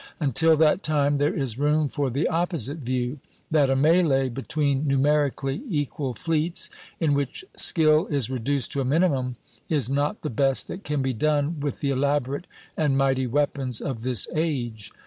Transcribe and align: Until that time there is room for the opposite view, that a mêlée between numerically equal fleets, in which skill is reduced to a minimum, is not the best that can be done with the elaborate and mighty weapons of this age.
Until 0.19 0.57
that 0.57 0.81
time 0.81 1.17
there 1.17 1.31
is 1.35 1.59
room 1.59 1.87
for 1.87 2.09
the 2.09 2.27
opposite 2.27 2.79
view, 2.79 3.19
that 3.51 3.69
a 3.69 3.75
mêlée 3.75 4.33
between 4.33 4.87
numerically 4.87 5.61
equal 5.69 6.15
fleets, 6.15 6.71
in 6.99 7.13
which 7.13 7.45
skill 7.55 8.07
is 8.07 8.27
reduced 8.27 8.71
to 8.71 8.81
a 8.81 8.83
minimum, 8.83 9.35
is 9.69 9.91
not 9.91 10.23
the 10.23 10.31
best 10.31 10.67
that 10.69 10.83
can 10.83 11.03
be 11.03 11.13
done 11.13 11.59
with 11.59 11.81
the 11.81 11.91
elaborate 11.91 12.47
and 12.75 12.97
mighty 12.97 13.27
weapons 13.27 13.79
of 13.79 14.01
this 14.01 14.27
age. 14.33 14.91